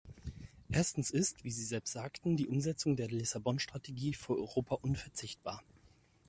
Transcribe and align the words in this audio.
Erstens 0.71 1.11
ist, 1.11 1.43
wie 1.43 1.51
Sie 1.51 1.63
selbst 1.63 1.91
sagten, 1.93 2.35
die 2.35 2.47
Umsetzung 2.47 2.95
der 2.95 3.07
Lissabon-Strategie 3.09 4.15
für 4.15 4.35
Europa 4.35 4.73
unverzichtbar. 4.81 5.61